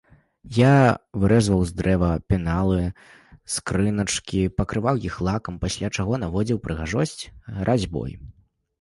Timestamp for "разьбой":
7.71-8.11